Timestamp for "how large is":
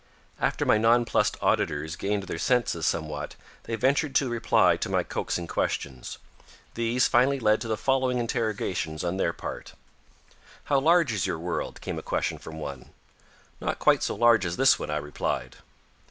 10.63-11.27